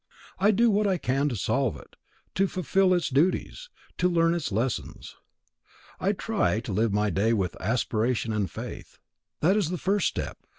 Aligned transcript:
I 0.39 0.49
do 0.49 0.71
what 0.71 0.87
I 0.87 0.97
can 0.97 1.29
to 1.29 1.35
solve 1.35 1.77
it, 1.77 1.95
to 2.33 2.47
fulfil 2.47 2.95
its 2.95 3.07
duties, 3.07 3.69
to 3.99 4.09
learn 4.09 4.33
its 4.33 4.51
lessons. 4.51 5.15
I 5.99 6.11
try 6.13 6.59
to 6.61 6.73
live 6.73 6.91
my 6.91 7.11
day 7.11 7.33
with 7.33 7.55
aspiration 7.61 8.33
and 8.33 8.49
faith. 8.49 8.97
That 9.41 9.55
is 9.55 9.69
the 9.69 9.77
first 9.77 10.07
step. 10.07 10.39